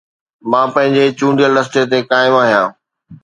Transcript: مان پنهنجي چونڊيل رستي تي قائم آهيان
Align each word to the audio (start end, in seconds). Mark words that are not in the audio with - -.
مان 0.51 0.67
پنهنجي 0.73 1.05
چونڊيل 1.19 1.51
رستي 1.59 1.81
تي 1.91 1.99
قائم 2.09 2.33
آهيان 2.41 2.69